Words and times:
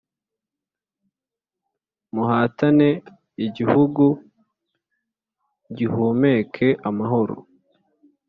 Muhatane 2.13 2.89
igihugu 3.45 4.05
gihumeke 5.77 6.67
amahoro 6.89 7.35